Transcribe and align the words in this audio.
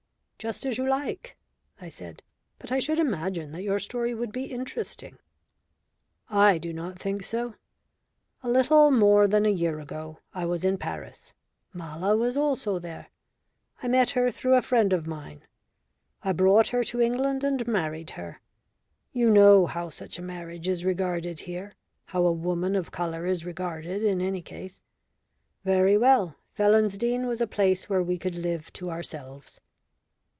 "Just 0.43 0.65
as 0.65 0.75
you 0.79 0.89
like," 0.89 1.37
I 1.79 1.87
said. 1.87 2.23
"But 2.57 2.71
I 2.71 2.79
should 2.79 2.97
imagine 2.97 3.51
that 3.51 3.61
your 3.63 3.77
story 3.77 4.15
would 4.15 4.31
be 4.31 4.45
interesting." 4.45 5.19
"I 6.31 6.57
do 6.57 6.73
not 6.73 6.97
think 6.97 7.21
so. 7.21 7.53
A 8.41 8.49
little 8.49 8.89
more 8.89 9.27
than 9.27 9.45
a 9.45 9.51
year 9.51 9.79
ago 9.79 10.17
I 10.33 10.47
was 10.47 10.65
in 10.65 10.79
Paris. 10.79 11.33
Mala 11.73 12.17
was 12.17 12.35
also 12.37 12.79
there. 12.79 13.11
I 13.83 13.87
met 13.87 14.09
her 14.17 14.31
through 14.31 14.55
a 14.55 14.63
friend 14.63 14.93
of 14.93 15.05
mine. 15.05 15.43
I 16.23 16.31
brought 16.31 16.69
her 16.69 16.83
to 16.85 16.99
England 17.01 17.43
and 17.43 17.67
married 17.67 18.09
her. 18.09 18.41
You 19.13 19.29
know 19.29 19.67
how 19.67 19.91
such 19.91 20.17
a 20.17 20.23
marriage 20.23 20.67
is 20.67 20.83
regarded 20.83 21.37
here 21.41 21.75
how 22.05 22.25
a 22.25 22.33
woman 22.33 22.75
of 22.75 22.89
colour 22.89 23.27
is 23.27 23.45
regarded 23.45 24.01
in 24.03 24.21
any 24.21 24.41
case. 24.41 24.81
Very 25.63 25.99
well, 25.99 26.35
Felonsdene 26.55 27.27
was 27.27 27.41
a 27.41 27.45
place 27.47 27.87
where 27.87 28.01
we 28.01 28.17
could 28.17 28.33
live 28.33 28.73
to 28.73 28.89
ourselves." 28.89 29.61